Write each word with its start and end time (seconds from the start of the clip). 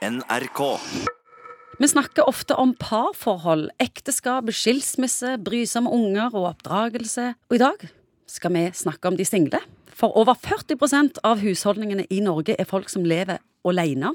NRK. 0.00 0.80
Vi 1.78 1.88
snakker 1.88 2.28
ofte 2.28 2.54
om 2.56 2.72
parforhold, 2.80 3.66
ekteskap, 3.80 4.48
skilsmisse, 4.48 5.34
brysomme 5.44 5.92
unger 5.92 6.32
og 6.32 6.46
oppdragelse. 6.54 7.34
Og 7.50 7.58
i 7.58 7.60
dag 7.60 7.84
skal 8.30 8.54
vi 8.54 8.62
snakke 8.76 9.10
om 9.10 9.18
de 9.18 9.26
single. 9.28 9.60
For 9.92 10.16
over 10.16 10.38
40% 10.40 11.20
av 11.28 11.42
husholdningene 11.44 12.06
i 12.08 12.22
Norge 12.24 12.56
er 12.56 12.68
folk 12.68 12.88
som 12.88 13.04
lever 13.04 13.42
alene. 13.68 14.14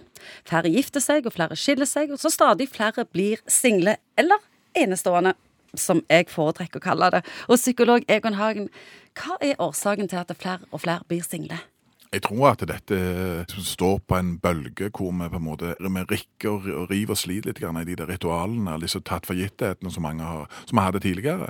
Færre 0.50 0.74
gifter 0.74 1.06
seg, 1.06 1.30
og 1.30 1.38
flere 1.38 1.58
skiller 1.60 1.90
seg, 1.90 2.10
og 2.10 2.22
så 2.22 2.34
stadig 2.34 2.66
flere 2.74 3.06
blir 3.06 3.46
single 3.46 4.00
eller 4.18 4.42
enestående, 4.74 5.36
som 5.78 6.02
jeg 6.10 6.32
foretrekker 6.34 6.82
å 6.82 6.88
kalle 6.88 7.14
det. 7.14 7.22
Og 7.46 7.62
psykolog 7.62 8.10
Egon 8.10 8.42
Hagen, 8.42 8.72
hva 9.22 9.38
er 9.38 9.62
årsaken 9.62 10.10
til 10.10 10.26
at 10.26 10.34
flere 10.34 10.66
og 10.72 10.82
flere 10.82 11.06
blir 11.06 11.22
single? 11.22 11.62
Jeg 12.16 12.24
tror 12.24 12.54
at 12.54 12.62
dette 12.64 12.98
står 13.52 13.98
på 14.08 14.16
en 14.16 14.36
bølge 14.40 14.88
hvor 14.96 15.12
vi 15.12 15.28
på 15.28 15.40
en 15.40 15.44
måte 15.44 15.74
vi 15.84 16.04
rikker 16.08 16.70
og 16.72 16.90
river 16.92 17.16
og 17.16 17.20
sliter 17.20 17.50
litt 17.50 17.60
grann 17.60 17.80
i 17.82 17.86
de 17.88 17.98
der 18.00 18.08
ritualene, 18.08 18.72
eller 18.72 18.88
disse 18.88 19.02
tatt 19.04 19.28
for 19.28 19.36
gittighetene 19.36 19.92
som 19.92 20.06
mange 20.06 20.24
har, 20.24 20.46
som 20.64 20.80
vi 20.80 20.86
hadde 20.86 21.02
tidligere. 21.04 21.50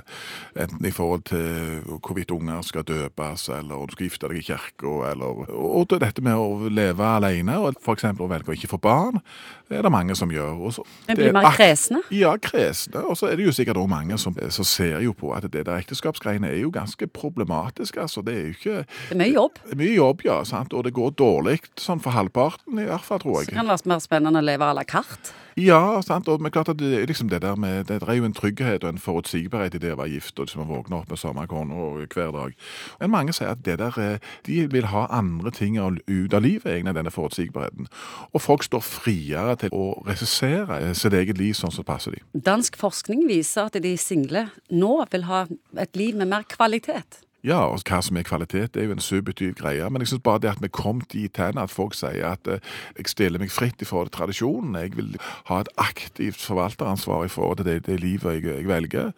Enten 0.58 0.86
i 0.86 0.92
forhold 0.94 1.22
til 1.30 1.84
hvorvidt 1.86 2.34
unger 2.34 2.64
skal 2.66 2.86
døpes, 2.88 3.48
eller 3.54 3.86
du 3.86 3.94
skal 3.94 4.08
gifte 4.08 4.30
deg 4.32 4.40
i 4.40 4.46
kirka, 4.48 4.94
eller 5.12 5.46
Og 5.54 5.86
til 5.88 6.02
dette 6.02 6.24
med 6.24 6.34
å 6.34 6.70
leve 6.72 7.06
alene, 7.06 7.58
og 7.62 7.78
f.eks. 7.78 8.08
å 8.18 8.30
velge 8.30 8.50
å 8.50 8.56
ikke 8.56 8.72
få 8.74 8.80
barn, 8.82 9.20
det 9.68 9.78
er 9.78 9.86
det 9.86 9.92
mange 9.94 10.14
som 10.18 10.30
gjør. 10.30 10.58
Også, 10.68 10.82
Men 11.06 11.18
blir 11.18 11.34
mer 11.34 11.50
kresne? 11.54 12.02
Ja, 12.14 12.36
kresne. 12.42 13.02
Og 13.06 13.16
så 13.18 13.30
er 13.30 13.38
det 13.38 13.46
jo 13.46 13.54
sikkert 13.54 13.78
også 13.78 13.90
mange 13.90 14.18
som, 14.18 14.34
som 14.50 14.66
ser 14.66 15.00
jo 15.04 15.14
på 15.14 15.32
at 15.34 15.46
det 15.46 15.66
der 15.66 15.78
ekteskapsgreiene 15.78 16.50
er 16.50 16.60
jo 16.62 16.70
ganske 16.74 17.06
problematisk. 17.06 17.96
altså. 18.02 18.22
Det 18.26 18.34
er 18.34 18.42
jo 18.42 18.54
ikke 18.58 18.76
Det 18.86 19.14
er 19.14 19.22
mye 19.22 19.34
jobb. 19.34 19.62
Det 19.70 19.78
mye 19.78 19.94
jobb, 19.94 20.26
ja. 20.26 20.42
sant? 20.44 20.55
Og 20.72 20.84
det 20.86 20.94
går 20.96 21.16
dårlig 21.18 21.58
sånn 21.80 22.02
for 22.02 22.16
halvparten, 22.16 22.78
i 22.80 22.86
hvert 22.88 23.04
fall, 23.04 23.20
tror 23.22 23.42
Så 23.44 23.56
kan 23.56 23.68
det 23.68 23.76
være 23.76 23.92
mer 23.92 24.04
spennende 24.04 24.42
å 24.42 24.46
leve 24.46 24.64
à 24.64 24.74
la 24.74 24.84
carte. 24.84 25.34
Ja, 25.56 26.02
sant. 26.04 26.28
Og 26.28 26.42
men 26.44 26.52
klart 26.52 26.68
at 26.68 26.78
det, 26.78 27.06
liksom 27.08 27.30
det 27.32 27.40
der 27.40 27.56
med, 27.56 27.86
det 27.88 28.02
er 28.02 28.18
jo 28.18 28.26
en 28.28 28.34
trygghet 28.36 28.84
og 28.84 28.90
en 28.90 29.00
forutsigbarhet 29.00 29.74
i 29.74 29.80
det 29.80 29.94
å 29.94 29.96
være 29.96 30.12
gift 30.12 30.36
og 30.36 30.44
liksom 30.44 30.66
å 30.66 30.68
våkne 30.68 30.98
opp 30.98 31.08
med 31.08 31.20
samme 31.20 31.46
kone 31.48 32.04
hver 32.12 32.32
dag. 32.34 32.52
Men 33.00 33.10
mange 33.14 33.32
sier 33.32 33.54
at 33.54 33.64
det 33.64 33.78
der, 33.80 33.96
eh, 33.96 34.18
de 34.44 34.66
vil 34.68 34.90
ha 34.92 35.06
andre 35.08 35.50
ting 35.50 35.78
ut 35.80 36.34
av 36.34 36.42
livet, 36.42 36.66
egentlig, 36.66 36.92
enn 36.92 36.98
denne 37.00 37.14
forutsigbarheten. 37.14 37.88
Og 38.34 38.42
folk 38.42 38.62
står 38.68 38.84
friere 38.84 39.56
til 39.56 39.72
å 39.72 40.04
regissere 40.04 40.94
sitt 40.94 41.16
eget 41.16 41.38
liv 41.38 41.54
sånn 41.54 41.72
som 41.72 41.84
passer 41.84 42.12
dem. 42.12 42.24
Dansk 42.34 42.76
forskning 42.76 43.26
viser 43.26 43.70
at 43.70 43.80
de 43.80 43.96
single 43.96 44.50
nå 44.70 45.06
vil 45.10 45.24
ha 45.24 45.46
et 45.78 45.96
liv 45.96 46.14
med 46.16 46.28
mer 46.28 46.44
kvalitet. 46.44 47.25
Ja, 47.46 47.60
og 47.70 47.84
hva 47.86 48.00
som 48.02 48.16
er 48.18 48.24
kvalitet, 48.26 48.72
det 48.74 48.80
er 48.82 48.88
jo 48.88 48.94
en 48.96 49.02
subjektiv 49.02 49.52
greie. 49.54 49.86
Men 49.90 50.02
jeg 50.02 50.08
synes 50.10 50.22
bare 50.26 50.40
det 50.42 50.48
at 50.50 50.62
vi 50.62 50.68
kom 50.68 50.98
dit 51.12 51.36
hen 51.38 51.60
at 51.62 51.70
folk 51.70 51.94
sier 51.94 52.32
at 52.32 52.48
eh, 52.50 52.58
jeg 52.98 53.12
stiller 53.12 53.38
meg 53.38 53.52
fritt 53.54 53.82
i 53.82 53.86
forhold 53.86 54.08
til 54.10 54.16
tradisjonen. 54.16 54.74
Jeg 54.74 54.96
vil 54.96 55.14
ha 55.46 55.60
et 55.62 55.70
aktivt 55.78 56.42
forvalteransvar 56.42 57.22
i 57.24 57.30
forhold 57.30 57.60
til 57.60 57.68
det, 57.68 57.76
det 57.86 58.00
livet 58.02 58.34
jeg, 58.34 58.44
jeg 58.50 58.66
velger. 58.66 59.12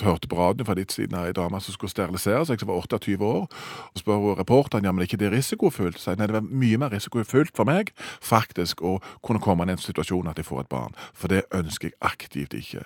Jeg 0.00 0.08
hørte 0.08 0.28
på 0.28 0.38
radioen 0.40 0.66
fra 0.66 0.74
litt 0.74 0.90
siden 0.90 1.14
her 1.14 1.28
ei 1.30 1.36
dame 1.36 1.60
som 1.62 1.76
skulle 1.76 1.92
sterilisere 1.92 2.42
seg, 2.48 2.58
som 2.58 2.72
var 2.72 2.80
28 2.82 3.22
år. 3.22 3.46
og 3.94 4.02
spør 4.02 4.34
reporteren 4.40 4.84
ja, 4.84 4.90
men 4.90 5.04
er 5.04 5.06
ikke 5.06 5.20
det 5.22 5.30
risikofullt. 5.30 6.00
Så 6.00 6.10
jeg, 6.10 6.18
nei, 6.18 6.26
det 6.26 6.38
var 6.40 6.50
mye 6.50 6.82
mer 6.82 6.90
risikofullt 6.90 7.54
for 7.54 7.70
meg 7.70 7.94
faktisk 8.18 8.82
å 8.82 8.96
kunne 9.22 9.38
komme 9.38 9.62
i 9.62 9.70
den 9.70 9.78
situasjonen 9.78 10.32
at 10.32 10.42
jeg 10.42 10.48
får 10.50 10.64
et 10.64 10.72
barn. 10.72 10.98
For 11.14 11.30
det 11.30 11.44
ønsker 11.54 11.92
jeg 11.92 11.98
aktivt 12.00 12.58
ikke. 12.58 12.82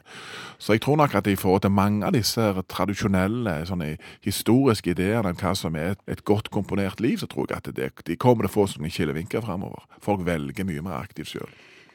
Så 0.58 0.76
jeg 0.76 0.84
tror 0.84 1.00
nok 1.00 1.14
at 1.14 1.30
i 1.30 1.38
forhold 1.40 1.64
til 1.64 1.72
mange 1.72 2.04
av 2.04 2.12
disse 2.12 2.52
tradisjonelle 2.68 3.62
sånne 3.64 3.94
historiske 4.26 4.73
ideene 4.82 5.30
om 5.30 5.38
hva 5.38 5.52
som 5.58 5.76
er 5.78 5.94
et, 5.94 6.02
et 6.10 6.24
godt 6.24 6.50
komponert 6.54 7.00
liv, 7.00 7.18
så 7.20 7.28
tror 7.30 7.50
jeg 7.50 7.62
at 7.62 7.70
det, 7.76 7.90
de 8.06 8.16
kommer 8.16 8.44
til 8.44 8.52
å 8.52 8.54
få 8.54 8.66
sånne 8.72 8.90
kilevinker 8.92 9.44
fremover. 9.44 9.86
Folk 10.02 10.24
velger 10.26 10.66
mye 10.66 10.82
mer 10.84 10.98
aktivt 10.98 11.34
sjøl. 11.34 11.54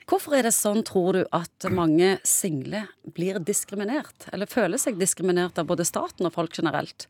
Hvorfor 0.09 0.33
er 0.33 0.47
det 0.47 0.55
sånn, 0.57 0.79
tror 0.81 1.13
du, 1.13 1.19
at 1.38 1.67
mange 1.69 2.15
single 2.25 2.88
blir 3.13 3.38
diskriminert? 3.45 4.25
Eller 4.33 4.49
føler 4.49 4.81
seg 4.81 4.97
diskriminert 4.97 5.61
av 5.61 5.67
både 5.69 5.85
staten 5.85 6.25
og 6.25 6.33
folk 6.33 6.57
generelt? 6.57 7.05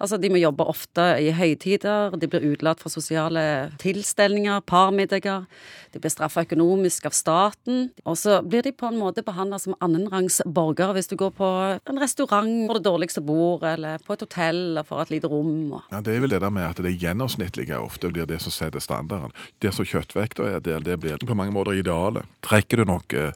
Altså, 0.00 0.16
De 0.16 0.30
må 0.32 0.40
jobbe 0.40 0.64
ofte 0.68 1.04
i 1.20 1.28
høytider, 1.36 2.14
de 2.16 2.28
blir 2.30 2.44
utelatt 2.54 2.80
fra 2.80 2.90
sosiale 2.92 3.42
tilstelninger, 3.82 4.62
parmiddager. 4.64 5.44
De 5.92 6.00
blir 6.00 6.12
straffa 6.12 6.46
økonomisk 6.46 7.08
av 7.10 7.14
staten. 7.16 7.90
Og 8.08 8.16
så 8.16 8.38
blir 8.46 8.64
de 8.64 8.72
på 8.72 8.88
en 8.88 8.96
måte 9.00 9.24
behandla 9.26 9.58
som 9.60 9.76
annenrangs 9.84 10.40
borgere 10.46 10.96
hvis 10.96 11.10
du 11.10 11.16
går 11.20 11.34
på 11.36 11.50
en 11.76 12.00
restaurant 12.00 12.70
på 12.70 12.78
det 12.78 12.84
dårligste 12.86 13.20
bor, 13.26 13.64
eller 13.66 14.00
på 14.06 14.16
et 14.16 14.24
hotell 14.24 14.80
og 14.80 14.88
får 14.88 15.04
et 15.04 15.14
lite 15.16 15.32
rom. 15.32 15.52
Og... 15.76 15.84
Ja, 15.92 16.00
Det 16.00 16.16
er 16.16 16.24
vel 16.24 16.32
det 16.32 16.40
der 16.46 16.54
med 16.54 16.68
at 16.70 16.80
det 16.80 16.96
gjennomsnittlige 16.96 17.76
ofte 17.76 18.12
blir 18.14 18.28
det 18.30 18.40
som 18.40 18.54
setter 18.54 18.80
standarden. 18.80 19.36
Det 19.60 19.74
som 19.76 19.84
kjøttvekta 19.84 20.48
er, 20.48 20.64
det, 20.64 20.80
det 20.88 20.96
blir 21.02 21.20
på 21.20 21.36
mange 21.36 21.52
måter 21.52 21.76
idealet. 21.76 22.24
Trekker 22.42 22.80
du 22.80 22.84
nok 22.88 23.12
eh, 23.12 23.32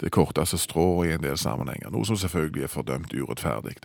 det 0.00 0.10
korteste 0.14 0.58
strået 0.58 1.10
i 1.10 1.14
en 1.16 1.24
del 1.24 1.36
sammenhenger, 1.40 1.90
noe 1.92 2.06
som 2.08 2.18
selvfølgelig 2.20 2.66
er 2.66 2.72
fordømt 2.72 3.12
urettferdig. 3.12 3.76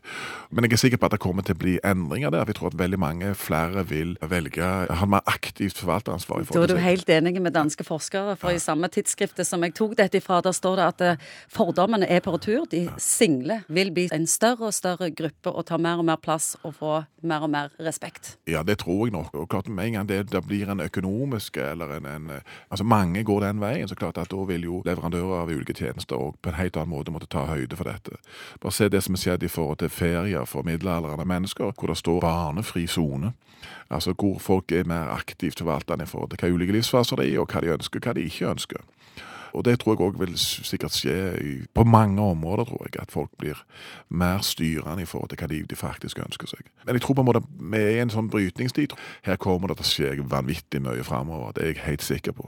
Men 0.50 0.66
jeg 0.68 0.78
er 0.78 0.82
sikker 0.86 1.02
på 1.02 1.09
at 1.09 1.16
det 1.16 1.22
kommer 1.24 1.46
til 1.46 1.58
å 1.58 1.62
bli 1.62 1.76
endringer 1.88 2.32
der. 2.34 2.46
Vi 2.48 2.56
tror 2.58 2.72
at 2.72 2.78
veldig 2.80 3.00
mange 3.02 3.34
flere 3.36 3.84
vil 3.88 4.16
velge 4.22 4.70
ha 4.88 5.09
mer 5.09 5.26
aktivt 5.30 5.80
forvalteransvar. 5.82 6.42
i 6.42 6.54
Da 6.54 6.64
er 6.64 6.74
du 6.74 6.82
helt 6.82 7.09
enig 7.09 7.42
med 7.42 7.56
danske 7.56 7.84
forskere, 7.88 8.36
for 8.40 8.56
i 8.56 8.59
samme 8.64 8.88
tidsskriftet 8.92 9.48
som 9.48 9.64
jeg 9.64 9.76
tok 9.78 9.98
dette 10.00 10.22
ifra, 10.22 10.42
der 10.42 10.56
står 10.56 10.80
det 10.80 10.88
at 10.88 11.06
eh, 11.08 11.30
fordommene 11.52 12.08
er 12.08 12.24
på 12.24 12.36
retur. 12.36 12.66
De 12.72 12.88
single 12.98 13.62
vil 13.68 13.92
bli 13.92 14.08
en 14.14 14.28
større 14.28 14.70
og 14.72 14.76
større 14.76 15.12
gruppe 15.12 15.52
og 15.52 15.66
ta 15.68 15.78
mer 15.82 16.00
og 16.00 16.08
mer 16.08 16.20
plass 16.22 16.56
og 16.64 16.76
få 16.80 16.94
mer 17.28 17.46
og 17.46 17.52
mer 17.53 17.72
respekt. 17.80 18.36
Ja, 18.50 18.64
det 18.64 18.80
tror 18.82 19.06
jeg 19.08 19.16
nok. 19.16 19.34
Og 19.36 19.50
klart 19.50 19.70
Med 19.72 19.86
en 19.88 19.94
gang 19.94 20.08
det, 20.09 20.32
det 20.32 20.42
blir 20.46 20.70
en 20.70 20.82
økonomisk 20.82 21.58
eller 21.58 21.96
en, 21.98 22.06
en 22.06 22.32
Altså 22.70 22.84
mange 22.84 23.24
går 23.24 23.40
den 23.40 23.62
veien, 23.62 23.88
så 23.88 23.96
klart 23.96 24.18
at 24.18 24.32
da 24.32 24.44
vil 24.48 24.61
jo 24.68 24.82
leverandører 24.86 25.44
av 25.44 25.52
ulike 25.52 25.76
tjenester 25.78 26.20
og 26.20 26.38
på 26.42 26.52
en 26.52 26.60
helt 26.60 26.78
annen 26.78 26.94
måte 26.94 27.14
måtte 27.14 27.30
ta 27.32 27.46
høyde 27.50 27.78
for 27.80 27.90
dette. 27.90 28.20
Bare 28.62 28.76
se 28.76 28.90
det 28.90 29.04
som 29.04 29.18
er 29.18 29.24
skjedd 29.24 29.46
i 29.46 29.52
forhold 29.52 29.82
til 29.82 29.94
ferier 29.94 30.46
for 30.50 30.68
middelaldrende 30.68 31.26
mennesker, 31.26 31.74
hvor 31.78 31.92
det 31.92 31.98
står 31.98 32.22
barnefri 32.26 32.88
sone. 32.88 33.34
Altså 33.90 34.14
hvor 34.18 34.40
folk 34.40 34.72
er 34.72 34.88
mer 34.90 35.12
aktivt 35.14 35.60
forvaltende 35.60 36.08
i 36.08 36.10
forhold 36.10 36.32
til 36.32 36.42
hva 36.42 36.56
ulike 36.56 36.76
livsfaser 36.78 37.22
de 37.22 37.30
er 37.34 37.42
og 37.42 37.52
hva 37.52 37.62
de 37.62 37.74
ønsker, 37.76 38.00
og 38.00 38.08
hva 38.08 38.18
de 38.18 38.26
ikke 38.30 38.50
ønsker. 38.50 38.88
Og 39.54 39.66
det 39.66 39.80
tror 39.80 39.96
jeg 39.96 40.06
òg 40.06 40.20
vil 40.20 40.38
sikkert 40.40 40.96
skje 40.96 41.16
i, 41.44 41.52
på 41.76 41.84
mange 41.84 42.22
områder, 42.24 42.70
tror 42.70 42.86
jeg, 42.88 43.02
at 43.02 43.12
folk 43.12 43.32
blir 43.38 43.60
mer 44.10 44.40
styrende 44.48 45.04
i 45.04 45.10
forhold 45.10 45.30
til 45.30 45.42
hva 45.42 45.50
de, 45.52 45.64
de 45.68 45.76
faktisk 45.76 46.20
ønsker 46.24 46.48
seg. 46.48 46.72
Men 46.86 46.96
jeg 46.96 47.04
tror 47.06 47.20
på 47.20 47.26
en 47.26 47.30
måte 47.32 47.44
vi 47.60 47.82
er 47.82 47.98
i 47.98 48.02
en 48.06 48.14
sånn 48.14 48.32
brytningstid. 48.32 48.96
Her 49.28 49.40
kommer 49.42 49.72
det 49.72 49.82
til 49.82 49.88
å 49.88 49.92
skje 49.92 50.30
vanvittig 50.32 50.84
mye 50.84 51.04
framover, 51.04 51.52
det 51.56 51.66
er 51.66 51.74
jeg 51.74 51.86
helt 51.90 52.08
sikker 52.08 52.38
på. 52.38 52.48